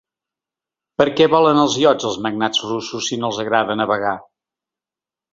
[1.01, 4.15] Per què volen els iots els magnats russos si no els agrada navegar?